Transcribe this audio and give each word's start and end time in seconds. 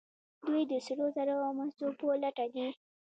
دوی 0.45 0.61
د 0.71 0.73
سرو 0.85 1.05
زرو 1.15 1.35
او 1.45 1.51
مسو 1.57 1.85
په 1.99 2.05
لټه 2.23 2.45
دي. 2.53 2.67